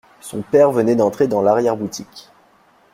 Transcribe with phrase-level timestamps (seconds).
[0.19, 2.29] Son père venait d’entrer dans l’arrière-boutique.